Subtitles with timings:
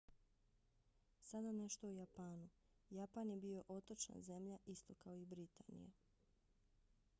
[1.31, 2.47] sada nešto o japanu.
[2.99, 5.89] japan je bio otočna zemlja isto kao i britanija